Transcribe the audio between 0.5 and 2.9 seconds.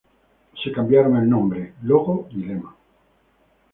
Se cambiaron el nombre, logo y lema.